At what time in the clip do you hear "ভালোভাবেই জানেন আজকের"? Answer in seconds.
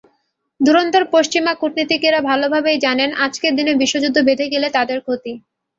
2.29-3.53